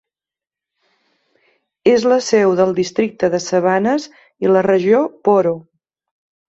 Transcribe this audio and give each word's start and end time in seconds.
És 1.93 2.07
la 2.13 2.19
seu 2.29 2.57
del 2.63 2.75
Districte 2.81 3.33
de 3.37 3.43
Savanes 3.49 4.11
i 4.47 4.53
la 4.57 4.69
Regió 4.73 5.09
Poro. 5.29 5.59